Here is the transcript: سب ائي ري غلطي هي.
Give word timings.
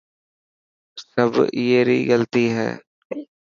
سب 1.09 1.31
ائي 1.57 1.77
ري 1.87 1.97
غلطي 2.09 2.45
هي. 2.57 2.69